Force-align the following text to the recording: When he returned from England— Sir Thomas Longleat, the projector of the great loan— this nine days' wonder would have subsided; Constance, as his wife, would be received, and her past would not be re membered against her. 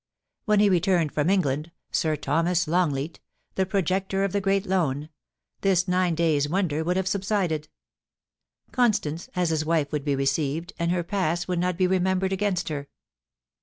When 0.45 0.59
he 0.59 0.67
returned 0.67 1.11
from 1.11 1.29
England— 1.29 1.69
Sir 1.91 2.15
Thomas 2.15 2.67
Longleat, 2.67 3.19
the 3.53 3.67
projector 3.67 4.23
of 4.23 4.31
the 4.31 4.41
great 4.41 4.65
loan— 4.65 5.09
this 5.61 5.87
nine 5.87 6.15
days' 6.15 6.49
wonder 6.49 6.83
would 6.83 6.97
have 6.97 7.07
subsided; 7.07 7.67
Constance, 8.71 9.29
as 9.35 9.51
his 9.51 9.63
wife, 9.63 9.91
would 9.91 10.03
be 10.03 10.15
received, 10.15 10.73
and 10.79 10.89
her 10.89 11.03
past 11.03 11.47
would 11.47 11.59
not 11.59 11.77
be 11.77 11.85
re 11.85 11.99
membered 11.99 12.33
against 12.33 12.69
her. 12.69 12.87